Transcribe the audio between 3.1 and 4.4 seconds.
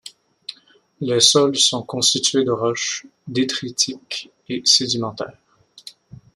détritiques